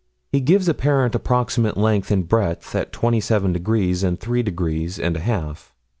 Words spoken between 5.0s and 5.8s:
a half.